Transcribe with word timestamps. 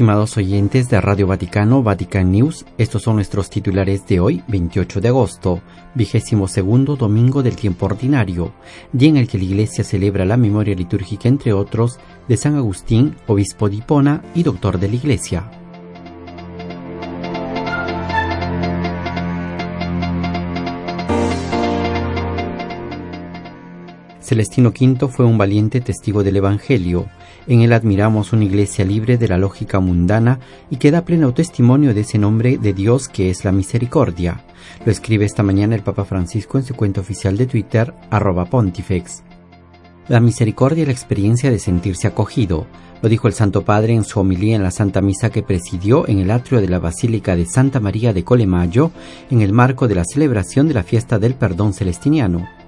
Estimados 0.00 0.38
oyentes 0.38 0.88
de 0.88 0.98
Radio 0.98 1.26
Vaticano, 1.26 1.82
Vatican 1.82 2.32
News, 2.32 2.64
estos 2.78 3.02
son 3.02 3.16
nuestros 3.16 3.50
titulares 3.50 4.06
de 4.06 4.18
hoy, 4.18 4.42
28 4.48 4.98
de 4.98 5.08
agosto, 5.08 5.60
vigésimo 5.94 6.48
segundo 6.48 6.96
domingo 6.96 7.42
del 7.42 7.54
tiempo 7.54 7.84
ordinario, 7.84 8.50
día 8.94 9.10
en 9.10 9.18
el 9.18 9.28
que 9.28 9.36
la 9.36 9.44
Iglesia 9.44 9.84
celebra 9.84 10.24
la 10.24 10.38
memoria 10.38 10.74
litúrgica, 10.74 11.28
entre 11.28 11.52
otros, 11.52 11.98
de 12.28 12.38
San 12.38 12.54
Agustín, 12.54 13.14
obispo 13.26 13.68
de 13.68 13.76
Hipona 13.76 14.24
y 14.34 14.42
doctor 14.42 14.80
de 14.80 14.88
la 14.88 14.94
Iglesia. 14.94 15.59
Celestino 24.30 24.68
V 24.68 25.08
fue 25.08 25.26
un 25.26 25.38
valiente 25.38 25.80
testigo 25.80 26.22
del 26.22 26.36
Evangelio. 26.36 27.06
En 27.48 27.62
él 27.62 27.72
admiramos 27.72 28.32
una 28.32 28.44
iglesia 28.44 28.84
libre 28.84 29.18
de 29.18 29.26
la 29.26 29.38
lógica 29.38 29.80
mundana 29.80 30.38
y 30.70 30.76
que 30.76 30.92
da 30.92 31.04
pleno 31.04 31.34
testimonio 31.34 31.94
de 31.94 32.02
ese 32.02 32.16
nombre 32.16 32.56
de 32.56 32.72
Dios 32.72 33.08
que 33.08 33.28
es 33.28 33.44
la 33.44 33.50
misericordia. 33.50 34.44
Lo 34.84 34.92
escribe 34.92 35.24
esta 35.24 35.42
mañana 35.42 35.74
el 35.74 35.82
Papa 35.82 36.04
Francisco 36.04 36.58
en 36.58 36.64
su 36.64 36.76
cuenta 36.76 37.00
oficial 37.00 37.36
de 37.36 37.46
Twitter, 37.46 37.92
arroba 38.08 38.44
pontifex. 38.44 39.24
La 40.06 40.20
misericordia 40.20 40.84
y 40.84 40.86
la 40.86 40.92
experiencia 40.92 41.50
de 41.50 41.58
sentirse 41.58 42.06
acogido, 42.06 42.68
lo 43.02 43.08
dijo 43.08 43.26
el 43.26 43.34
Santo 43.34 43.64
Padre 43.64 43.94
en 43.94 44.04
su 44.04 44.20
homilía 44.20 44.54
en 44.54 44.62
la 44.62 44.70
Santa 44.70 45.00
Misa 45.00 45.30
que 45.30 45.42
presidió 45.42 46.06
en 46.06 46.20
el 46.20 46.30
atrio 46.30 46.60
de 46.60 46.68
la 46.68 46.78
Basílica 46.78 47.34
de 47.34 47.46
Santa 47.46 47.80
María 47.80 48.12
de 48.12 48.22
Colemayo 48.22 48.92
en 49.28 49.40
el 49.40 49.52
marco 49.52 49.88
de 49.88 49.96
la 49.96 50.04
celebración 50.04 50.68
de 50.68 50.74
la 50.74 50.84
fiesta 50.84 51.18
del 51.18 51.34
perdón 51.34 51.72
celestiniano. 51.74 52.59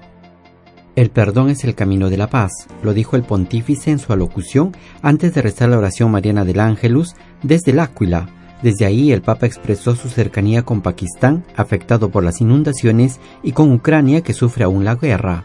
El 0.95 1.09
perdón 1.09 1.49
es 1.49 1.65
el 1.65 1.75
camino 1.75 2.11
de 2.11 2.19
la 2.19 2.29
paz, 2.29 2.53
lo 2.83 2.93
dijo 2.93 3.17
el 3.17 3.23
pontífice 3.23 3.91
en 3.91 3.99
su 3.99 4.13
alocución 4.13 4.73
antes 5.01 5.33
de 5.33 5.41
rezar 5.41 5.71
la 5.71 5.79
oración 5.79 6.11
mariana 6.11 6.45
del 6.45 6.61
Ángelus 6.61 7.15
desde 7.43 7.71
el 7.71 7.81
Áquila. 7.81 8.29
Desde 8.63 8.85
ahí 8.85 9.11
el 9.11 9.23
Papa 9.23 9.47
expresó 9.47 9.97
su 9.97 10.11
cercanía 10.11 10.65
con 10.65 10.83
Pakistán, 10.83 11.45
afectado 11.57 12.11
por 12.11 12.23
las 12.23 12.43
inundaciones, 12.43 13.21
y 13.43 13.53
con 13.53 13.73
Ucrania, 13.73 14.21
que 14.21 14.35
sufre 14.35 14.65
aún 14.65 14.85
la 14.85 14.97
guerra. 14.97 15.45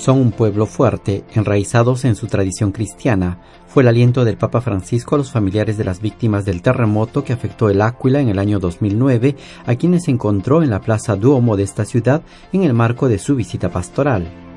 Son 0.00 0.18
un 0.18 0.32
pueblo 0.32 0.64
fuerte, 0.64 1.24
enraizados 1.34 2.06
en 2.06 2.16
su 2.16 2.26
tradición 2.26 2.72
cristiana. 2.72 3.36
Fue 3.68 3.82
el 3.82 3.88
aliento 3.88 4.24
del 4.24 4.38
Papa 4.38 4.62
Francisco 4.62 5.14
a 5.14 5.18
los 5.18 5.30
familiares 5.30 5.76
de 5.76 5.84
las 5.84 6.00
víctimas 6.00 6.46
del 6.46 6.62
terremoto 6.62 7.22
que 7.22 7.34
afectó 7.34 7.68
el 7.68 7.82
Áquila 7.82 8.18
en 8.18 8.30
el 8.30 8.38
año 8.38 8.60
2009, 8.60 9.36
a 9.66 9.74
quienes 9.74 10.08
encontró 10.08 10.62
en 10.62 10.70
la 10.70 10.80
Plaza 10.80 11.16
Duomo 11.16 11.54
de 11.58 11.64
esta 11.64 11.84
ciudad 11.84 12.22
en 12.50 12.62
el 12.62 12.72
marco 12.72 13.10
de 13.10 13.18
su 13.18 13.36
visita 13.36 13.68
pastoral. 13.68 14.49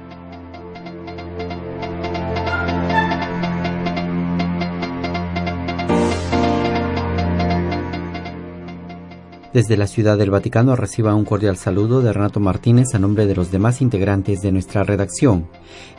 Desde 9.53 9.77
la 9.77 9.85
Ciudad 9.85 10.17
del 10.17 10.31
Vaticano 10.31 10.75
reciba 10.75 11.13
un 11.13 11.25
cordial 11.25 11.57
saludo 11.57 12.01
de 12.01 12.11
Renato 12.11 12.39
Martínez 12.39 12.95
a 12.95 12.99
nombre 12.99 13.27
de 13.27 13.35
los 13.35 13.51
demás 13.51 13.83
integrantes 13.83 14.41
de 14.41 14.51
nuestra 14.51 14.83
redacción. 14.83 15.47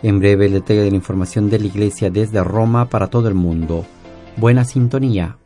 En 0.03 0.19
breve 0.19 0.47
el 0.47 0.55
detalle 0.55 0.83
de 0.83 0.91
la 0.91 0.97
información 0.97 1.49
de 1.51 1.61
la 1.61 1.67
Iglesia 1.67 2.11
desde 2.11 2.43
Roma 2.43 2.91
para 2.91 3.07
todo 3.07 3.29
el 3.29 3.35
mundo. 3.35 3.87
Buena 4.37 4.65
sintonía. 4.65 5.39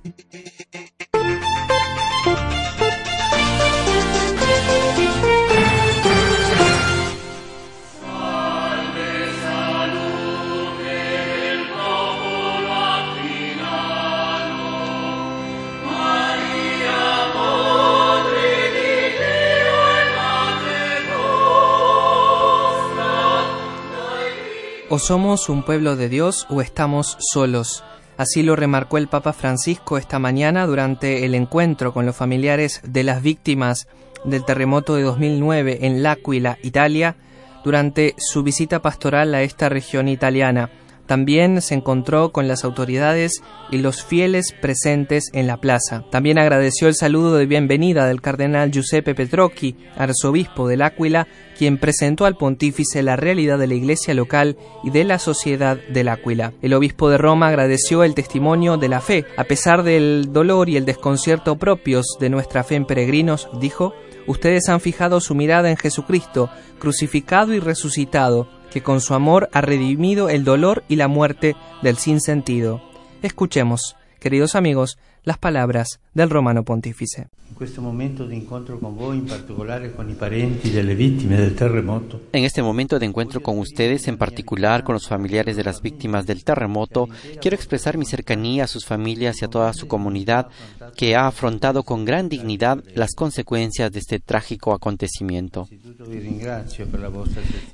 O 24.91 24.99
somos 24.99 25.51
un 25.51 25.65
pueblo 25.65 25.97
de 25.97 26.09
Dios 26.09 26.47
o 26.49 26.63
estamos 26.63 27.19
solos. 27.21 27.85
Así 28.17 28.43
lo 28.43 28.57
remarcó 28.57 28.97
el 28.97 29.07
Papa 29.07 29.35
Francisco 29.35 29.99
esta 29.99 30.19
mañana 30.19 30.67
durante 30.67 31.27
el 31.27 31.35
encuentro 31.35 31.93
con 31.93 32.07
los 32.07 32.17
familiares 32.17 32.81
de 32.83 33.05
las 33.05 33.21
víctimas 33.21 33.87
del 34.25 34.47
terremoto 34.47 34.95
de 34.95 35.03
2009 35.03 35.81
en 35.83 36.03
L'Aquila, 36.03 36.57
Italia, 36.63 37.17
durante 37.65 38.15
su 38.17 38.43
visita 38.43 38.81
pastoral 38.81 39.35
a 39.35 39.43
esta 39.43 39.69
región 39.69 40.09
italiana. 40.09 40.71
También 41.09 41.63
se 41.63 41.75
encontró 41.75 42.33
con 42.33 42.49
las 42.49 42.65
autoridades 42.65 43.43
y 43.71 43.79
los 43.79 44.05
fieles 44.05 44.53
presentes 44.53 45.31
en 45.33 45.47
la 45.47 45.57
plaza. 45.57 46.05
También 46.11 46.39
agradeció 46.39 46.87
el 46.87 46.95
saludo 46.95 47.35
de 47.39 47.47
bienvenida 47.47 48.07
del 48.07 48.21
cardenal 48.21 48.71
Giuseppe 48.71 49.15
Petrocchi, 49.15 49.75
arzobispo 49.97 50.69
del 50.69 50.83
Áquila, 50.83 51.27
quien 51.57 51.79
presentó 51.79 52.27
al 52.27 52.37
pontífice 52.37 53.03
la 53.03 53.17
realidad 53.17 53.59
de 53.59 53.69
la 53.69 53.75
iglesia 53.75 54.13
local 54.13 54.59
y 54.85 54.91
de 54.91 55.05
la 55.05 55.19
sociedad 55.19 55.79
del 55.89 56.11
Áquila. 56.11 56.53
El 56.61 56.75
obispo 56.75 57.09
de 57.09 57.17
Roma 57.17 57.49
agradeció 57.49 58.05
el 58.05 58.15
testimonio 58.15 58.77
de 58.77 58.89
la 58.89 59.01
fe. 59.01 59.25
A 59.39 59.45
pesar 59.45 59.85
del 59.85 60.29
dolor 60.31 60.69
y 60.69 60.77
el 60.77 60.85
desconcierto 60.85 61.57
propios 61.57 62.19
de 62.21 62.29
nuestra 62.29 62.65
fe 62.65 62.75
en 62.75 62.85
peregrinos, 62.85 63.49
dijo, 63.59 63.95
ustedes 64.27 64.69
han 64.69 64.81
fijado 64.81 65.21
su 65.21 65.35
mirada 65.35 65.71
en 65.71 65.79
Jesucristo, 65.79 66.51
crucificado 66.79 67.55
y 67.55 67.61
resucitado 67.61 68.58
que 68.71 68.83
con 68.83 69.01
su 69.01 69.15
amor 69.15 69.49
ha 69.53 69.61
redimido 69.61 70.29
el 70.29 70.45
dolor 70.45 70.85
y 70.89 70.97
la 70.97 71.09
muerte 71.09 71.57
del 71.83 71.97
sinsentido. 71.97 72.83
Escuchemos, 73.23 73.97
queridos 74.21 74.55
amigos, 74.55 74.99
las 75.29 75.37
palabras 75.37 76.01
del 76.15 76.31
romano 76.31 76.65
pontífice. 76.65 77.29
En 77.61 77.67
este 77.67 77.83
momento 77.83 78.27
de 78.27 78.35
encuentro 78.35 78.81
con 78.81 78.97
vos, 78.97 79.15
en 79.15 79.27
particular 79.27 79.93
con 79.93 80.09
los 80.09 80.17
parenti 80.17 80.71
de 80.71 80.83
las 80.83 80.97
víctimas 80.97 81.39
del 81.39 81.55
terremoto. 81.55 82.23
En 82.33 82.45
este 82.45 82.63
momento 82.63 82.99
de 82.99 83.05
encuentro 83.05 83.43
con 83.43 83.59
ustedes, 83.59 84.09
en 84.09 84.17
particular 84.17 84.85
con 84.85 84.95
los 84.95 85.07
familiares 85.07 85.55
de 85.57 85.65
las 85.65 85.83
víctimas 85.83 86.25
del 86.25 86.45
terremoto, 86.45 87.11
quiero 87.43 87.57
expresar 87.57 87.99
mi 87.99 88.07
cercanía 88.07 88.65
a 88.65 88.69
sus 88.69 88.87
familias 88.87 89.43
y 89.43 89.45
a 89.45 89.49
toda 89.49 89.75
su 89.75 89.87
comunidad 89.87 90.49
que 90.97 91.15
ha 91.15 91.27
afrontado 91.27 91.83
con 91.83 92.07
gran 92.07 92.31
dignidad 92.31 92.83
las 92.95 93.15
consecuencias 93.15 93.93
de 93.93 93.99
este 93.99 94.21
trágico 94.21 94.73
acontecimiento. 94.73 95.69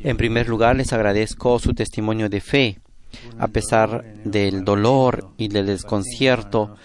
En 0.00 0.16
primer 0.16 0.48
lugar, 0.48 0.74
les 0.74 0.92
agradezco 0.92 1.60
su 1.60 1.72
testimonio 1.72 2.28
de 2.28 2.40
fe. 2.40 2.78
A 3.38 3.46
pesar 3.46 4.04
del 4.24 4.64
dolor 4.64 5.28
y 5.36 5.46
del 5.46 5.66
desconcierto, 5.66 6.76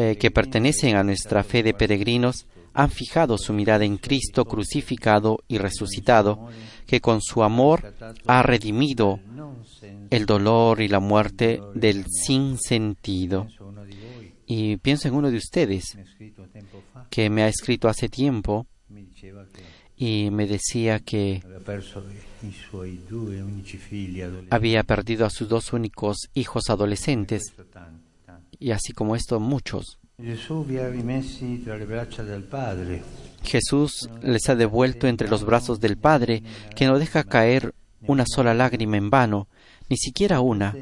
eh, 0.00 0.16
que 0.16 0.30
pertenecen 0.30 0.94
a 0.94 1.02
nuestra 1.02 1.42
fe 1.42 1.64
de 1.64 1.74
peregrinos 1.74 2.46
han 2.72 2.88
fijado 2.88 3.36
su 3.36 3.52
mirada 3.52 3.84
en 3.84 3.96
Cristo 3.96 4.44
crucificado 4.44 5.40
y 5.48 5.58
resucitado, 5.58 6.46
que 6.86 7.00
con 7.00 7.20
su 7.20 7.42
amor 7.42 7.92
ha 8.24 8.42
redimido 8.44 9.18
el 10.10 10.24
dolor 10.24 10.82
y 10.82 10.86
la 10.86 11.00
muerte 11.00 11.60
del 11.74 12.04
sinsentido. 12.06 13.48
Y 14.46 14.76
pienso 14.76 15.08
en 15.08 15.14
uno 15.14 15.32
de 15.32 15.38
ustedes 15.38 15.98
que 17.10 17.28
me 17.28 17.42
ha 17.42 17.48
escrito 17.48 17.88
hace 17.88 18.08
tiempo 18.08 18.68
y 19.96 20.30
me 20.30 20.46
decía 20.46 21.00
que 21.00 21.42
había 24.50 24.84
perdido 24.84 25.26
a 25.26 25.30
sus 25.30 25.48
dos 25.48 25.72
únicos 25.72 26.30
hijos 26.34 26.70
adolescentes 26.70 27.52
y 28.58 28.72
así 28.72 28.92
como 28.92 29.16
esto 29.16 29.40
muchos. 29.40 29.98
Jesús 33.42 34.10
les 34.22 34.48
ha 34.48 34.54
devuelto 34.56 35.06
entre 35.06 35.28
los 35.28 35.44
brazos 35.44 35.80
del 35.80 35.96
Padre, 35.96 36.42
que 36.74 36.86
no 36.86 36.98
deja 36.98 37.24
caer 37.24 37.74
una 38.02 38.24
sola 38.26 38.54
lágrima 38.54 38.96
en 38.96 39.10
vano, 39.10 39.48
ni 39.88 39.96
siquiera 39.96 40.40
una, 40.40 40.74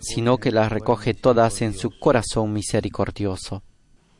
sino 0.00 0.38
que 0.38 0.52
las 0.52 0.70
recoge 0.70 1.14
todas 1.14 1.62
en 1.62 1.74
su 1.74 1.90
corazón 1.98 2.52
misericordioso. 2.52 3.62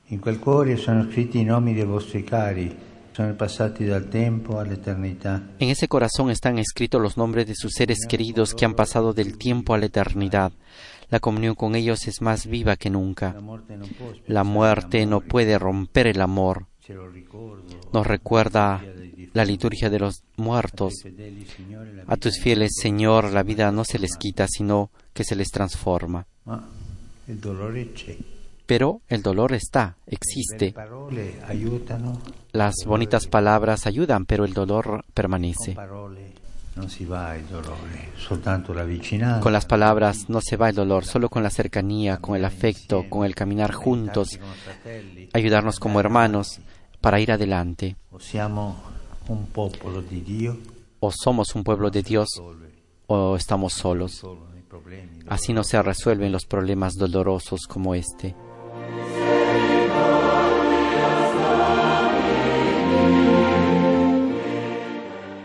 En 0.09 0.21
quel 0.21 0.39
cuore 0.39 0.77
sono 0.77 1.11
scritti 1.11 1.41
i 1.41 1.45
nomi 1.45 1.75
dei 1.75 1.85
vostri 1.85 2.23
cari, 2.23 2.73
En 5.59 5.71
ese 5.71 5.89
corazón 5.89 6.31
están 6.31 6.59
escritos 6.59 7.01
los 7.01 7.17
nombres 7.17 7.47
de 7.47 7.55
sus 7.55 7.73
seres 7.73 7.99
queridos 8.09 8.55
que 8.55 8.65
han 8.65 8.75
pasado 8.75 9.13
del 9.13 9.39
tiempo 9.39 9.75
a 9.75 9.79
la 9.79 9.87
eternidad. 9.87 10.53
La 11.09 11.21
comunión 11.21 11.55
con 11.55 11.75
ellos 11.77 12.07
es 12.09 12.21
más 12.21 12.47
viva 12.47 12.77
que 12.77 12.91
nunca. 12.91 13.37
La 14.27 14.45
muerte 14.45 15.07
no 15.07 15.21
puede 15.21 15.59
romper 15.59 16.09
el 16.09 16.21
amor. 16.21 16.67
Nos 17.93 18.07
recuerda 18.07 18.83
la 19.33 19.45
liturgia 19.45 19.91
de 19.91 19.99
los 19.99 20.23
muertos. 20.37 20.95
A 22.07 22.17
tus 22.17 22.39
fieles, 22.41 22.73
Señor, 22.81 23.33
la 23.33 23.43
vida 23.43 23.71
no 23.73 23.85
se 23.85 23.99
les 23.99 24.17
quita, 24.17 24.47
sino 24.49 24.91
que 25.13 25.25
se 25.25 25.37
les 25.37 25.49
transforma. 25.49 26.27
Pero 28.67 29.01
el 29.09 29.23
dolor 29.23 29.53
está, 29.53 29.97
existe. 30.07 30.75
Las 32.53 32.75
bonitas 32.85 33.27
palabras 33.27 33.87
ayudan, 33.87 34.27
pero 34.27 34.45
el 34.45 34.53
dolor 34.53 35.05
permanece. 35.15 35.77
vicinanza. 38.85 39.41
Con 39.41 39.53
las 39.53 39.65
palabras 39.65 40.29
no 40.29 40.41
se 40.43 40.57
va 40.57 40.69
el 40.69 40.75
dolor, 40.75 41.05
solo 41.05 41.31
con 41.31 41.43
la 41.43 41.51
cercanía, 41.51 42.19
con 42.19 42.37
el 42.37 42.45
afecto, 42.45 43.05
con 43.09 43.25
el 43.25 43.35
caminar 43.35 43.73
juntos, 43.73 44.39
ayudarnos 45.33 45.79
como 45.81 46.01
hermanos 46.01 46.61
para 47.01 47.21
ir 47.21 47.33
adelante. 47.33 47.97
o 51.01 51.13
somos 51.13 51.55
un 51.55 51.65
pueblo 51.65 51.91
de 51.91 52.03
Dios 52.03 52.29
o 53.07 53.37
estamos 53.37 53.73
solos. 53.73 54.23
Así 55.29 55.53
no 55.53 55.65
se 55.65 55.81
resuelven 55.83 56.33
los 56.33 56.47
problemas 56.47 56.95
dolorosos 56.95 57.67
como 57.67 57.95
este. 57.95 58.35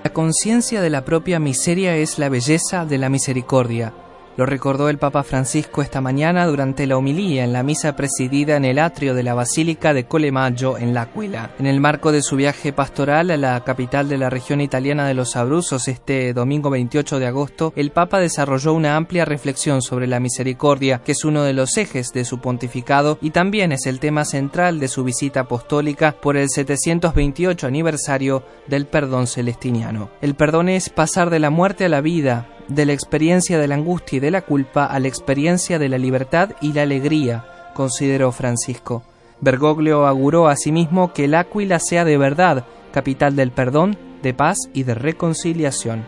La 0.04 0.12
conciencia 0.12 0.82
de 0.82 0.90
la 0.90 1.06
propia 1.06 1.40
miseria 1.40 1.96
es 1.96 2.18
la 2.18 2.28
belleza 2.28 2.86
de 2.86 2.98
la 2.98 3.10
misericordia. 3.10 3.94
Lo 4.38 4.46
recordó 4.46 4.88
el 4.88 4.98
Papa 4.98 5.24
Francisco 5.24 5.82
esta 5.82 6.00
mañana 6.00 6.46
durante 6.46 6.88
la 6.88 6.96
homilía 6.96 7.44
en 7.44 7.52
la 7.52 7.64
misa 7.64 7.98
presidida 7.98 8.56
en 8.56 8.64
el 8.64 8.80
atrio 8.80 9.14
de 9.14 9.24
la 9.24 9.34
Basílica 9.34 9.94
de 9.94 10.06
Colemaggio 10.06 10.78
en 10.78 10.94
L'Aquila. 10.94 11.52
En 11.60 11.66
el 11.66 11.82
marco 11.82 12.14
de 12.14 12.22
su 12.22 12.38
viaje 12.38 12.72
pastoral 12.72 13.30
a 13.32 13.38
la 13.38 13.62
capital 13.66 14.08
de 14.08 14.18
la 14.18 14.30
región 14.30 14.62
italiana 14.62 15.06
de 15.06 15.16
los 15.16 15.36
Abruzos 15.36 15.90
este 15.90 16.34
domingo 16.34 16.70
28 16.70 17.20
de 17.20 17.28
agosto, 17.28 17.74
el 17.76 17.92
Papa 17.92 18.20
desarrolló 18.20 18.74
una 18.74 18.96
amplia 18.96 19.26
reflexión 19.26 19.82
sobre 19.82 20.08
la 20.08 20.22
misericordia, 20.22 21.02
que 21.04 21.12
es 21.12 21.26
uno 21.26 21.44
de 21.44 21.54
los 21.54 21.78
ejes 21.78 22.14
de 22.14 22.24
su 22.24 22.40
pontificado 22.40 23.18
y 23.22 23.32
también 23.32 23.74
es 23.74 23.86
el 23.86 24.00
tema 24.00 24.24
central 24.24 24.80
de 24.80 24.88
su 24.88 25.04
visita 25.04 25.42
apostólica 25.42 26.16
por 26.22 26.38
el 26.38 26.50
728 26.50 27.68
aniversario 27.68 28.44
del 28.68 28.86
perdón 28.86 29.28
celestiniano. 29.28 30.10
El 30.22 30.36
perdón 30.36 30.70
es 30.70 30.90
pasar 30.90 31.30
de 31.30 31.40
la 31.40 31.50
muerte 31.50 31.86
a 31.86 31.90
la 31.90 32.00
vida, 32.00 32.48
de 32.76 32.86
la 32.86 32.94
experiencia 32.94 33.60
de 33.60 33.68
la 33.68 33.76
angustia 33.76 34.18
y 34.18 34.20
de 34.20 34.32
la 34.32 34.42
culpa 34.42 34.86
a 34.86 35.00
la 35.00 35.08
experiencia 35.08 35.80
de 35.80 35.90
la 35.90 35.98
libertad 35.98 36.52
y 36.62 36.74
la 36.74 36.84
alegría, 36.84 37.46
consideró 37.74 38.32
Francisco. 38.32 39.04
Bergoglio 39.42 40.06
auguró 40.06 40.48
asimismo 40.48 41.14
que 41.14 41.26
el 41.26 41.36
Áquila 41.36 41.80
sea 41.80 42.06
de 42.06 42.18
verdad 42.18 42.66
capital 42.92 43.36
del 43.36 43.52
perdón, 43.52 43.98
de 44.22 44.34
paz 44.34 44.58
y 44.74 44.84
de 44.84 44.94
reconciliación. 44.94 46.06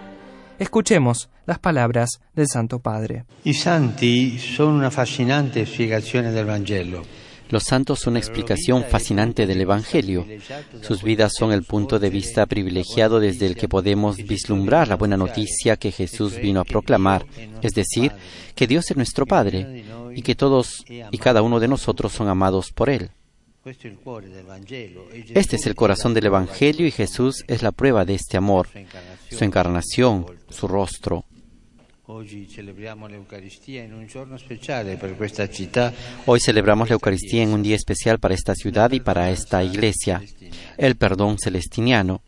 Escuchemos 0.59 1.29
las 1.45 1.59
palabras 1.59 2.21
del 2.35 2.47
Santo 2.47 2.79
Padre. 2.79 3.25
I 3.43 3.53
santi 3.53 4.37
sono 4.37 4.75
una 4.75 4.91
fascinante 4.91 5.65
spiegazione 5.65 6.31
del 6.31 6.45
Vangelo. 6.45 7.03
Los 7.53 7.65
santos 7.65 7.99
son 7.99 8.13
una 8.13 8.19
explicación 8.19 8.83
fascinante 8.83 9.45
del 9.45 9.61
Evangelio. 9.61 10.25
Sus 10.81 11.03
vidas 11.03 11.33
son 11.37 11.51
el 11.51 11.61
punto 11.61 11.99
de 11.99 12.09
vista 12.09 12.47
privilegiado 12.47 13.19
desde 13.19 13.45
el 13.45 13.55
que 13.55 13.69
podemos 13.69 14.17
vislumbrar 14.17 14.87
la 14.87 14.95
buena 14.95 15.17
noticia 15.17 15.77
que 15.77 15.91
Jesús 15.91 16.35
vino 16.37 16.61
a 16.61 16.63
proclamar, 16.63 17.27
es 17.61 17.73
decir, 17.73 18.11
que 18.55 18.65
Dios 18.65 18.89
es 18.89 18.97
nuestro 18.97 19.27
Padre 19.27 19.85
y 20.15 20.23
que 20.23 20.33
todos 20.33 20.83
y 20.87 21.17
cada 21.19 21.43
uno 21.43 21.59
de 21.59 21.67
nosotros 21.67 22.11
son 22.11 22.27
amados 22.27 22.71
por 22.71 22.89
Él. 22.89 23.11
Este 25.35 25.57
es 25.57 25.67
el 25.67 25.75
corazón 25.75 26.15
del 26.15 26.25
Evangelio 26.25 26.87
y 26.87 26.91
Jesús 26.91 27.43
es 27.47 27.61
la 27.61 27.71
prueba 27.71 28.03
de 28.03 28.15
este 28.15 28.35
amor, 28.35 28.67
su 29.29 29.43
encarnación, 29.43 30.25
su 30.49 30.67
rostro. 30.67 31.25
Oggi 32.13 32.47
celebriamo 32.47 33.07
l'Eucaristia 33.07 33.81
in 33.81 33.91
un 33.91 34.05
giorno 34.05 34.37
speciale 34.37 34.97
per 34.97 35.15
questa 35.15 35.49
città. 35.49 35.91
Hoy 36.25 36.39
celebramos 36.39 36.87
la 36.89 36.93
Eucaristía 36.93 37.41
en 37.41 37.49
un 37.49 37.63
día 37.63 37.75
especial 37.75 38.19
para 38.19 38.35
esta 38.35 38.53
ciudad 38.53 38.91
y 38.91 38.99
para 38.99 39.31
esta 39.31 39.63
iglesia, 39.63 40.21
el 40.77 40.95
perdón 40.95 41.39
celestiniano. 41.39 42.21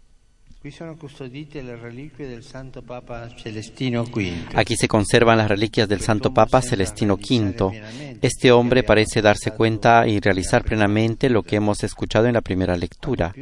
Aquí 4.55 4.75
se 4.75 4.87
conservan 4.87 5.37
las 5.37 5.49
reliquias 5.49 5.87
del 5.87 6.01
Santo 6.01 6.33
Papa 6.33 6.61
Celestino 6.63 7.13
V. 7.13 8.17
Este 8.23 8.51
hombre 8.51 8.81
parece 8.81 9.21
darse 9.21 9.51
cuenta 9.51 10.07
y 10.07 10.19
realizar 10.19 10.63
plenamente 10.63 11.29
lo 11.29 11.43
que 11.43 11.57
hemos 11.57 11.83
escuchado 11.83 12.25
en 12.25 12.33
la 12.33 12.41
primera 12.41 12.75
lectura. 12.75 13.35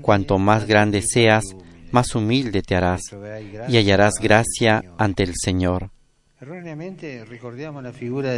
Cuanto 0.00 0.38
más 0.38 0.66
grande 0.66 1.02
seas, 1.02 1.44
más 1.92 2.14
humilde 2.14 2.62
te 2.62 2.76
harás 2.76 3.02
y 3.68 3.76
hallarás 3.76 4.14
gracia 4.20 4.82
ante 4.98 5.22
el 5.22 5.32
Señor. 5.34 5.90
Erróneamente 6.38 7.24
recordamos 7.24 7.82
la 7.82 7.92
figura 7.92 8.34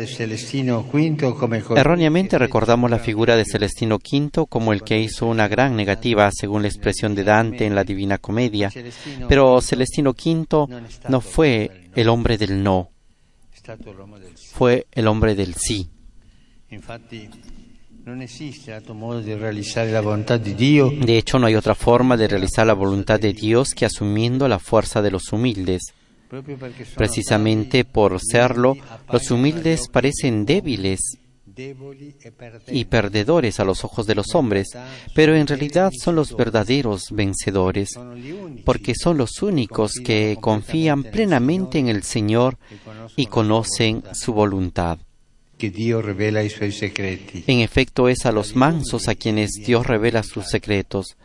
de 3.34 3.44
Celestino 3.44 3.96
V 3.96 4.46
como 4.48 4.72
el 4.72 4.82
que 4.82 5.00
hizo 5.00 5.26
una 5.26 5.48
gran 5.48 5.74
negativa, 5.74 6.30
según 6.30 6.62
la 6.62 6.68
expresión 6.68 7.16
de 7.16 7.24
Dante 7.24 7.66
en 7.66 7.74
la 7.74 7.82
Divina 7.82 8.18
Comedia. 8.18 8.70
Pero 9.28 9.60
Celestino 9.60 10.10
V 10.10 10.46
no 11.08 11.20
fue 11.20 11.88
el 11.96 12.08
hombre 12.08 12.38
del 12.38 12.62
no, 12.62 12.90
fue 14.52 14.86
el 14.92 15.08
hombre 15.08 15.34
del 15.34 15.54
sí. 15.54 15.90
De 20.90 21.18
hecho, 21.18 21.38
no 21.38 21.46
hay 21.46 21.54
otra 21.54 21.74
forma 21.74 22.16
de 22.16 22.28
realizar 22.28 22.66
la 22.66 22.74
voluntad 22.74 23.20
de 23.20 23.32
Dios 23.32 23.74
que 23.74 23.86
asumiendo 23.86 24.48
la 24.48 24.58
fuerza 24.58 25.02
de 25.02 25.10
los 25.10 25.32
humildes. 25.32 25.94
Precisamente 26.96 27.84
por 27.84 28.20
serlo, 28.20 28.74
los 29.10 29.30
humildes 29.30 29.88
parecen 29.88 30.44
débiles 30.44 31.18
y 32.68 32.84
perdedores 32.84 33.58
a 33.58 33.64
los 33.64 33.84
ojos 33.84 34.06
de 34.06 34.14
los 34.14 34.34
hombres, 34.34 34.68
pero 35.14 35.34
en 35.34 35.46
realidad 35.46 35.90
son 35.92 36.14
los 36.14 36.36
verdaderos 36.36 37.06
vencedores, 37.10 37.98
porque 38.64 38.94
son 38.94 39.18
los 39.18 39.42
únicos 39.42 39.94
que 40.04 40.36
confían 40.40 41.02
plenamente 41.02 41.78
en 41.78 41.88
el 41.88 42.02
Señor 42.04 42.58
y 43.16 43.26
conocen 43.26 44.02
su 44.12 44.32
voluntad. 44.32 44.98
En 47.46 47.60
efecto, 47.60 48.08
es 48.08 48.26
a 48.26 48.32
los 48.32 48.56
mansos 48.56 49.08
a 49.08 49.14
quienes 49.14 49.50
Dios 49.64 49.86
revela 49.86 50.22
sus 50.22 50.46
secretos. 50.46 51.16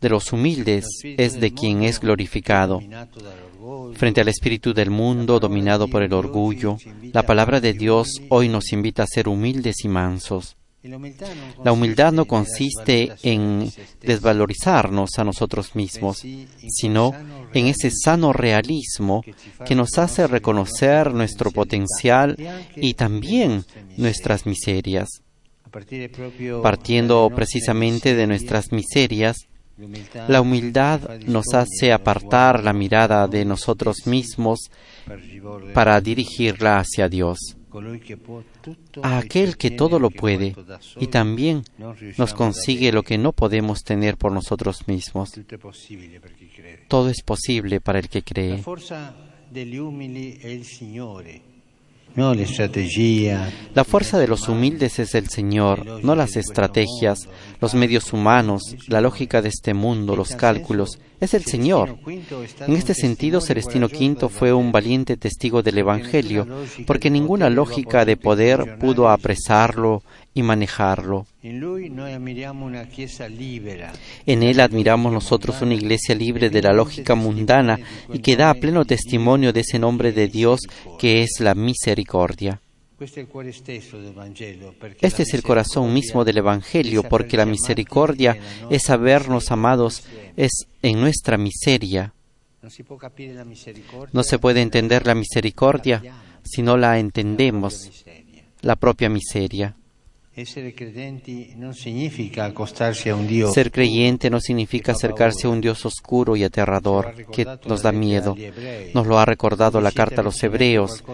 De 0.00 0.08
los 0.08 0.32
humildes 0.32 0.84
es 1.02 1.40
de 1.40 1.52
quien 1.52 1.82
es 1.82 2.00
glorificado. 2.00 2.80
Frente 3.94 4.20
al 4.20 4.28
espíritu 4.28 4.74
del 4.74 4.90
mundo 4.90 5.40
dominado 5.40 5.88
por 5.88 6.02
el 6.02 6.12
orgullo, 6.12 6.76
la 7.12 7.22
palabra 7.22 7.60
de 7.60 7.72
Dios 7.72 8.08
hoy 8.28 8.48
nos 8.48 8.72
invita 8.72 9.04
a 9.04 9.06
ser 9.06 9.28
humildes 9.28 9.84
y 9.84 9.88
mansos. 9.88 10.56
La 11.64 11.72
humildad 11.72 12.12
no 12.12 12.26
consiste 12.26 13.12
en 13.22 13.70
desvalorizarnos 14.02 15.18
a 15.18 15.24
nosotros 15.24 15.74
mismos, 15.74 16.22
sino 16.68 17.12
en 17.54 17.66
ese 17.66 17.90
sano 17.90 18.34
realismo 18.34 19.24
que 19.64 19.74
nos 19.74 19.98
hace 19.98 20.26
reconocer 20.26 21.14
nuestro 21.14 21.50
potencial 21.50 22.36
y 22.76 22.94
también 22.94 23.64
nuestras 23.96 24.44
miserias. 24.44 25.08
Partiendo 26.62 27.30
precisamente 27.34 28.14
de 28.14 28.26
nuestras 28.26 28.70
miserias, 28.70 29.36
la 30.28 30.40
humildad 30.40 31.00
nos 31.26 31.46
hace 31.54 31.92
apartar 31.92 32.62
la 32.62 32.72
mirada 32.72 33.26
de 33.26 33.44
nosotros 33.44 34.06
mismos 34.06 34.70
para 35.72 36.00
dirigirla 36.00 36.78
hacia 36.78 37.08
Dios, 37.08 37.56
a 39.02 39.18
aquel 39.18 39.56
que 39.56 39.70
todo 39.70 39.98
lo 39.98 40.10
puede 40.10 40.54
y 41.00 41.06
también 41.08 41.64
nos 42.18 42.34
consigue 42.34 42.92
lo 42.92 43.02
que 43.02 43.18
no 43.18 43.32
podemos 43.32 43.82
tener 43.82 44.16
por 44.16 44.32
nosotros 44.32 44.86
mismos. 44.86 45.32
Todo 46.88 47.10
es 47.10 47.22
posible 47.22 47.80
para 47.80 47.98
el 47.98 48.08
que 48.08 48.20
La 48.20 48.24
cree. 48.24 48.62
La 52.16 53.84
fuerza 53.84 54.18
de 54.18 54.28
los 54.28 54.48
humildes 54.48 55.00
es 55.00 55.16
el 55.16 55.28
Señor, 55.28 56.04
no 56.04 56.14
las 56.14 56.36
estrategias, 56.36 57.28
los 57.60 57.74
medios 57.74 58.12
humanos, 58.12 58.76
la 58.86 59.00
lógica 59.00 59.42
de 59.42 59.48
este 59.48 59.74
mundo, 59.74 60.14
los 60.14 60.36
cálculos. 60.36 61.00
Es 61.20 61.34
el 61.34 61.44
Señor. 61.44 61.98
En 62.06 62.72
este 62.72 62.94
sentido, 62.94 63.40
Celestino 63.40 63.86
V 63.86 64.28
fue 64.28 64.52
un 64.52 64.70
valiente 64.70 65.16
testigo 65.16 65.62
del 65.62 65.78
Evangelio, 65.78 66.46
porque 66.86 67.10
ninguna 67.10 67.50
lógica 67.50 68.04
de 68.04 68.16
poder 68.16 68.78
pudo 68.78 69.08
apresarlo 69.08 70.02
y 70.34 70.42
manejarlo. 70.42 71.26
En 74.26 74.42
él 74.42 74.60
admiramos 74.60 75.12
nosotros 75.12 75.62
una 75.62 75.74
iglesia 75.74 76.14
libre 76.14 76.50
de 76.50 76.60
la 76.60 76.72
lógica 76.72 77.14
mundana 77.14 77.78
y 78.12 78.18
que 78.18 78.36
da 78.36 78.52
pleno 78.54 78.84
testimonio 78.84 79.52
de 79.52 79.60
ese 79.60 79.78
nombre 79.78 80.12
de 80.12 80.26
Dios 80.26 80.60
que 80.98 81.22
es 81.22 81.38
la 81.38 81.54
misericordia. 81.54 82.60
Este 85.00 85.22
es 85.22 85.34
el 85.34 85.42
corazón 85.42 85.92
mismo 85.92 86.24
del 86.24 86.38
Evangelio, 86.38 87.02
porque 87.02 87.36
la 87.36 87.46
misericordia 87.46 88.36
es 88.70 88.84
sabernos 88.84 89.50
amados, 89.50 90.04
es 90.36 90.66
en 90.82 91.00
nuestra 91.00 91.36
miseria. 91.36 92.12
No 94.12 94.22
se 94.22 94.38
puede 94.38 94.62
entender 94.62 95.06
la 95.06 95.14
misericordia 95.14 96.02
si 96.44 96.62
no 96.62 96.76
la 96.76 96.98
entendemos, 96.98 98.04
la 98.62 98.76
propia 98.76 99.08
miseria. 99.08 99.76
Ser 103.52 103.70
creyente 103.70 104.30
no 104.30 104.40
significa 104.40 104.92
acercarse 104.92 105.46
a 105.46 105.50
un 105.50 105.60
Dios 105.60 105.86
oscuro 105.86 106.34
y 106.34 106.42
aterrador 106.42 107.14
que 107.30 107.46
nos 107.66 107.82
da 107.82 107.92
miedo. 107.92 108.34
Nos 108.94 109.06
lo 109.06 109.18
ha 109.20 109.24
recordado 109.24 109.80
la 109.80 109.92
carta 109.92 110.22
a 110.22 110.24
los 110.24 110.42
hebreos. 110.42 111.04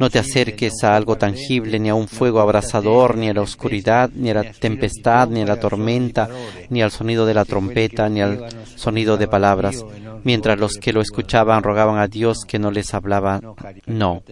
No 0.00 0.08
te 0.08 0.18
acerques 0.18 0.82
a 0.84 0.96
algo 0.96 1.16
tangible, 1.16 1.78
ni 1.78 1.90
a 1.90 1.94
un 1.94 2.08
fuego 2.08 2.40
abrasador, 2.40 3.18
ni 3.18 3.28
a 3.28 3.34
la 3.34 3.42
oscuridad, 3.42 4.08
ni 4.14 4.30
a 4.30 4.34
la 4.34 4.52
tempestad, 4.52 5.28
ni 5.28 5.42
a 5.42 5.46
la 5.46 5.60
tormenta, 5.60 6.30
ni 6.70 6.80
al 6.80 6.90
sonido 6.90 7.26
de 7.26 7.34
la 7.34 7.44
trompeta, 7.44 8.08
ni 8.08 8.22
al 8.22 8.46
sonido 8.74 9.18
de 9.18 9.28
palabras. 9.28 9.84
Mientras 10.24 10.58
los 10.58 10.76
que 10.76 10.94
lo 10.94 11.02
escuchaban 11.02 11.62
rogaban 11.62 11.98
a 11.98 12.08
Dios 12.08 12.46
que 12.46 12.58
no 12.58 12.70
les 12.70 12.94
hablaba. 12.94 13.38
No, 13.84 14.22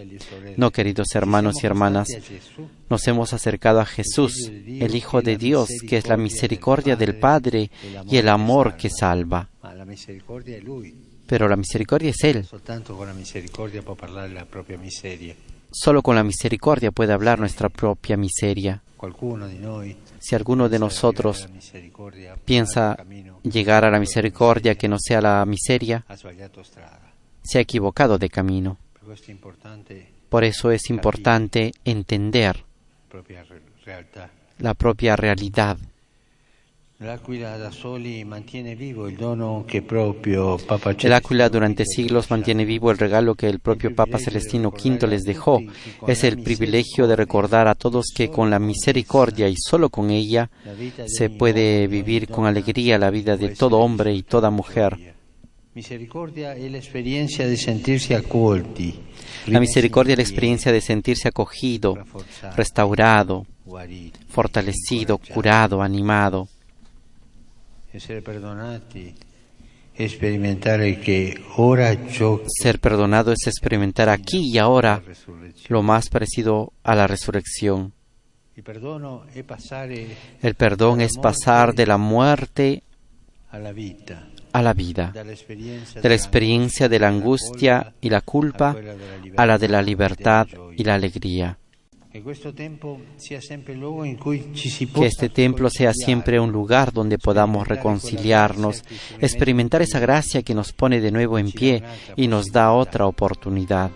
no, 0.56 0.70
queridos 0.70 1.08
hermanos 1.14 1.62
y 1.62 1.66
hermanas, 1.66 2.08
nos 2.90 3.06
hemos 3.06 3.32
acercado 3.32 3.80
a 3.80 3.86
Jesús, 3.86 4.50
el 4.50 4.94
Hijo 4.96 5.22
de 5.22 5.36
Dios, 5.36 5.68
que 5.88 5.96
es 5.96 6.08
la 6.08 6.16
misericordia 6.16 6.96
del 6.96 7.14
Padre 7.14 7.70
y 8.06 8.16
el 8.16 8.28
amor 8.28 8.76
que 8.76 8.90
salva. 8.90 9.48
Pero 11.26 11.48
la 11.48 11.56
misericordia 11.56 12.10
es 12.10 12.24
Él. 12.24 12.44
Solo 15.70 16.02
con 16.02 16.16
la 16.16 16.24
misericordia 16.24 16.90
puede 16.90 17.12
hablar 17.12 17.38
nuestra 17.38 17.68
propia 17.68 18.16
miseria. 18.16 18.82
Si 20.18 20.34
alguno 20.34 20.68
de 20.68 20.78
nosotros 20.80 21.48
piensa 22.44 22.96
llegar 23.44 23.84
a 23.84 23.90
la 23.90 24.00
misericordia 24.00 24.74
que 24.74 24.88
no 24.88 24.98
sea 24.98 25.20
la 25.20 25.46
miseria, 25.46 26.04
se 27.42 27.58
ha 27.58 27.60
equivocado 27.60 28.18
de 28.18 28.28
camino. 28.28 28.76
Por 30.28 30.44
eso 30.44 30.72
es 30.72 30.90
importante 30.90 31.72
entender 31.84 32.64
la 33.10 33.18
propria 33.18 33.44
re- 33.48 33.60
realtà. 33.84 34.30
la 34.58 34.74
propia 34.74 35.16
realidad. 35.16 35.76
L'Aquila 37.02 37.56
da 37.56 37.70
soli 37.70 38.24
mantiene 38.24 38.74
vivo 38.74 39.08
il 39.08 39.16
dono 39.16 39.64
che 39.66 39.80
proprio 39.80 40.58
Papa 40.58 40.94
El 40.98 41.12
Áquila 41.14 41.48
durante 41.48 41.86
siglos 41.86 42.28
mantiene 42.28 42.66
vivo 42.66 42.90
el 42.90 42.98
regalo 42.98 43.34
que 43.34 43.48
el 43.48 43.58
propio 43.58 43.94
Papa 43.94 44.18
Celestino 44.18 44.68
V 44.68 45.06
les 45.06 45.22
dejó. 45.22 45.62
Es 46.06 46.24
el 46.24 46.42
privilegio 46.42 47.06
de 47.06 47.16
recordar 47.16 47.68
a 47.68 47.74
todos 47.74 48.12
que 48.14 48.28
con 48.28 48.50
la 48.50 48.58
misericordia 48.58 49.48
y 49.48 49.54
solo 49.56 49.88
con 49.88 50.10
ella 50.10 50.50
se 51.06 51.30
puede 51.30 51.86
vivir 51.86 52.28
con 52.28 52.44
alegría 52.44 52.98
la 52.98 53.08
vida 53.08 53.38
de 53.38 53.48
todo 53.56 53.78
hombre 53.78 54.12
y 54.12 54.22
toda 54.22 54.50
mujer. 54.50 55.09
La 59.46 59.60
misericordia 59.60 60.12
es 60.12 60.18
la 60.18 60.22
experiencia 60.22 60.72
de 60.72 60.80
sentirse 60.80 61.28
acogido, 61.28 61.96
restaurado, 62.56 63.46
fortalecido, 64.28 65.18
curado, 65.18 65.82
animado. 65.82 66.48
Ser 72.46 72.80
perdonado 72.80 73.32
es 73.32 73.46
experimentar 73.46 74.08
aquí 74.08 74.50
y 74.52 74.58
ahora 74.58 75.02
la 75.02 75.14
lo 75.68 75.82
más 75.82 76.08
parecido 76.08 76.72
a 76.82 76.94
la 76.94 77.06
resurrección. 77.06 77.92
El 78.56 78.62
perdón 80.54 81.00
es 81.00 81.16
pasar 81.18 81.74
de 81.74 81.86
la 81.86 81.96
muerte 81.98 82.82
alla 83.50 83.72
vita, 83.72 84.28
a 84.52 84.62
la 84.62 84.72
vida, 84.72 85.12
de 85.12 86.08
la 86.08 86.14
experiencia 86.14 86.88
de 86.88 86.98
la 86.98 87.08
angustia 87.08 87.92
y 88.00 88.10
la 88.10 88.20
culpa 88.20 88.76
a 89.36 89.46
la 89.46 89.58
de 89.58 89.68
la 89.68 89.82
libertad 89.82 90.46
y 90.76 90.84
la 90.84 90.94
alegría. 90.94 91.56
Que 92.12 92.22
este 92.30 92.52
templo 95.28 95.70
sea 95.70 95.92
siempre 95.92 96.40
un 96.40 96.50
lugar 96.50 96.92
donde 96.92 97.18
podamos 97.18 97.68
reconciliarnos, 97.68 98.82
experimentar 99.20 99.82
esa 99.82 100.00
gracia 100.00 100.42
que 100.42 100.54
nos 100.54 100.72
pone 100.72 101.00
de 101.00 101.12
nuevo 101.12 101.38
en 101.38 101.52
pie 101.52 101.84
y 102.16 102.26
nos 102.26 102.46
da 102.46 102.72
otra 102.72 103.06
oportunidad. 103.06 103.92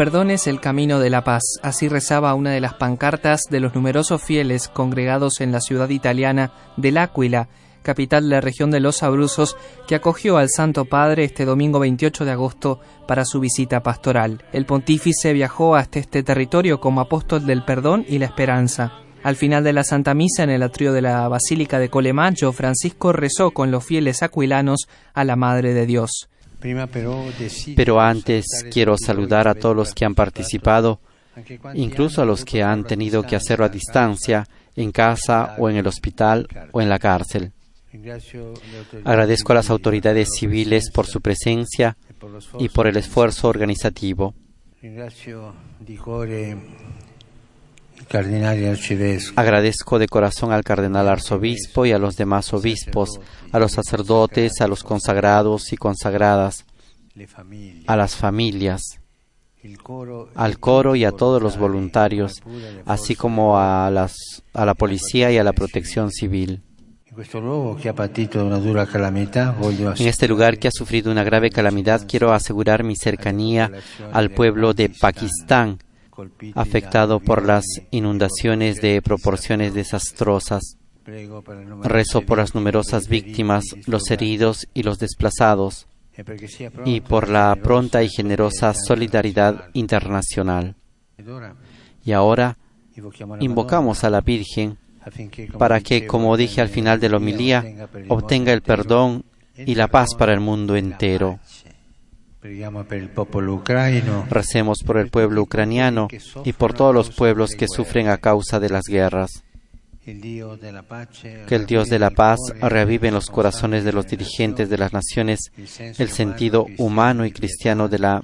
Perdón 0.00 0.30
es 0.30 0.46
el 0.46 0.60
camino 0.62 0.98
de 0.98 1.10
la 1.10 1.24
paz, 1.24 1.42
así 1.60 1.86
rezaba 1.86 2.32
una 2.32 2.52
de 2.52 2.60
las 2.62 2.72
pancartas 2.72 3.42
de 3.50 3.60
los 3.60 3.74
numerosos 3.74 4.22
fieles 4.22 4.68
congregados 4.68 5.42
en 5.42 5.52
la 5.52 5.60
ciudad 5.60 5.90
italiana 5.90 6.54
de 6.78 6.90
L'Aquila, 6.90 7.50
capital 7.82 8.22
de 8.22 8.30
la 8.30 8.40
región 8.40 8.70
de 8.70 8.80
los 8.80 9.02
Abruzos, 9.02 9.58
que 9.86 9.94
acogió 9.94 10.38
al 10.38 10.48
Santo 10.48 10.86
Padre 10.86 11.24
este 11.24 11.44
domingo 11.44 11.80
28 11.80 12.24
de 12.24 12.30
agosto 12.30 12.80
para 13.06 13.26
su 13.26 13.40
visita 13.40 13.82
pastoral. 13.82 14.42
El 14.54 14.64
pontífice 14.64 15.34
viajó 15.34 15.76
hasta 15.76 15.98
este 15.98 16.22
territorio 16.22 16.80
como 16.80 17.02
apóstol 17.02 17.44
del 17.44 17.62
perdón 17.62 18.06
y 18.08 18.20
la 18.20 18.24
esperanza. 18.24 18.94
Al 19.22 19.36
final 19.36 19.64
de 19.64 19.74
la 19.74 19.84
Santa 19.84 20.14
Misa 20.14 20.44
en 20.44 20.48
el 20.48 20.62
atrio 20.62 20.94
de 20.94 21.02
la 21.02 21.28
Basílica 21.28 21.78
de 21.78 21.90
Colemaggio, 21.90 22.54
Francisco 22.54 23.12
rezó 23.12 23.50
con 23.50 23.70
los 23.70 23.84
fieles 23.84 24.22
aquilanos 24.22 24.88
a 25.12 25.24
la 25.24 25.36
Madre 25.36 25.74
de 25.74 25.84
Dios. 25.84 26.30
Pero 27.76 28.00
antes 28.00 28.44
salutare 28.46 28.70
quiero 28.70 28.96
saludar 28.96 29.48
a 29.48 29.54
todos 29.54 29.76
los 29.76 29.94
que 29.94 30.04
han 30.04 30.14
participado, 30.14 31.00
incluso 31.74 32.22
a 32.22 32.26
los 32.26 32.44
que 32.44 32.62
han 32.62 32.84
tenido 32.84 33.22
que 33.22 33.36
hacerlo 33.36 33.64
a 33.64 33.68
distancia, 33.68 34.46
en 34.76 34.92
casa 34.92 35.56
o 35.58 35.68
en 35.68 35.76
el 35.76 35.86
hospital 35.86 36.46
o 36.72 36.80
en 36.80 36.88
la 36.88 36.98
cárcel. 36.98 37.52
Agradezco 39.04 39.52
a 39.52 39.56
las 39.56 39.70
autoridades 39.70 40.28
civiles 40.38 40.90
por 40.90 41.06
su 41.06 41.20
presencia 41.20 41.96
y 42.58 42.68
por 42.68 42.86
el 42.86 42.96
esfuerzo 42.96 43.48
organizativo. 43.48 44.34
Agradezco 49.36 49.98
de 49.98 50.08
corazón 50.08 50.52
al 50.52 50.64
cardenal 50.64 51.08
arzobispo 51.08 51.86
y 51.86 51.92
a 51.92 51.98
los 51.98 52.16
demás 52.16 52.52
obispos, 52.52 53.20
a 53.52 53.58
los 53.58 53.72
sacerdotes, 53.72 54.60
a 54.60 54.66
los 54.68 54.82
consagrados 54.82 55.72
y 55.72 55.76
consagradas, 55.76 56.64
a 57.86 57.96
las 57.96 58.16
familias, 58.16 58.82
al 60.34 60.58
coro 60.58 60.96
y 60.96 61.04
a 61.04 61.12
todos 61.12 61.42
los 61.42 61.58
voluntarios, 61.58 62.42
así 62.86 63.14
como 63.14 63.58
a, 63.58 63.90
las, 63.90 64.14
a 64.54 64.64
la 64.64 64.74
policía 64.74 65.30
y 65.30 65.38
a 65.38 65.44
la 65.44 65.52
protección 65.52 66.10
civil. 66.10 66.62
En 69.98 70.06
este 70.06 70.28
lugar 70.28 70.58
que 70.58 70.68
ha 70.68 70.72
sufrido 70.72 71.10
una 71.10 71.24
grave 71.24 71.50
calamidad, 71.50 72.06
quiero 72.08 72.32
asegurar 72.32 72.84
mi 72.84 72.96
cercanía 72.96 73.70
al 74.12 74.30
pueblo 74.30 74.72
de 74.72 74.88
Pakistán, 74.88 75.78
afectado 76.54 77.20
por 77.20 77.44
las 77.44 77.64
inundaciones 77.90 78.80
de 78.80 79.02
proporciones 79.02 79.74
desastrosas. 79.74 80.76
Rezo 81.82 82.22
por 82.22 82.38
las 82.38 82.54
numerosas 82.54 83.08
víctimas, 83.08 83.64
los 83.86 84.10
heridos 84.10 84.68
y 84.74 84.82
los 84.82 84.98
desplazados, 84.98 85.86
e 86.12 86.24
pronta 86.24 86.82
y 86.84 87.00
por 87.00 87.28
la 87.28 87.56
pronta 87.56 88.02
y 88.02 88.08
generosa 88.08 88.74
solidaridad 88.74 89.70
internacional. 89.72 90.76
Y 92.04 92.12
ahora 92.12 92.58
invocamos 93.40 94.04
a 94.04 94.10
la 94.10 94.20
Virgen 94.20 94.76
para 95.58 95.80
que, 95.80 96.06
como 96.06 96.36
dije 96.36 96.60
al 96.60 96.68
final 96.68 97.00
de 97.00 97.08
la 97.08 97.16
homilía, 97.16 97.88
obtenga 98.08 98.52
el 98.52 98.62
perdón 98.62 99.24
y 99.56 99.74
la 99.74 99.88
paz 99.88 100.10
para 100.18 100.32
el 100.32 100.40
mundo 100.40 100.76
entero. 100.76 101.40
Recemos 104.30 104.78
por 104.84 104.96
el 104.96 105.10
pueblo 105.10 105.42
ucraniano 105.42 106.08
y 106.44 106.52
por 106.52 106.72
todos 106.74 106.94
los 106.94 107.10
pueblos 107.10 107.50
que 107.52 107.66
sufren 107.68 108.08
a 108.08 108.18
causa 108.18 108.58
de 108.58 108.70
las 108.70 108.84
guerras. 108.88 109.44
Que 110.02 110.12
el 110.12 111.66
Dios 111.66 111.88
de 111.88 111.98
la 111.98 112.10
paz 112.10 112.38
reavive 112.60 113.08
en 113.08 113.14
los 113.14 113.26
corazones 113.26 113.84
de 113.84 113.92
los 113.92 114.06
dirigentes 114.06 114.70
de 114.70 114.78
las 114.78 114.92
naciones 114.92 115.52
el 115.98 116.08
sentido 116.08 116.66
humano 116.78 117.26
y 117.26 117.32
cristiano 117.32 117.88
de 117.88 117.98
la, 117.98 118.22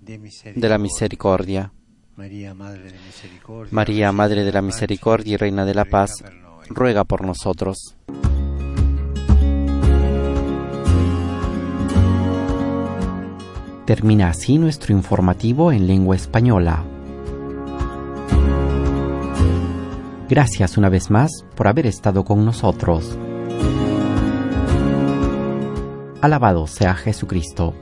de 0.00 0.68
la 0.68 0.78
misericordia. 0.78 1.70
María, 3.70 4.10
Madre 4.10 4.44
de 4.44 4.52
la 4.52 4.62
Misericordia 4.62 5.34
y 5.34 5.36
Reina 5.36 5.64
de 5.64 5.74
la 5.74 5.84
Paz, 5.84 6.10
ruega 6.68 7.04
por 7.04 7.24
nosotros. 7.24 7.94
Termina 13.88 14.28
así 14.28 14.58
nuestro 14.58 14.92
informativo 14.92 15.72
en 15.72 15.86
lengua 15.86 16.14
española. 16.14 16.84
Gracias 20.28 20.76
una 20.76 20.90
vez 20.90 21.10
más 21.10 21.30
por 21.56 21.68
haber 21.68 21.86
estado 21.86 22.22
con 22.22 22.44
nosotros. 22.44 23.16
Alabado 26.20 26.66
sea 26.66 26.94
Jesucristo. 26.96 27.72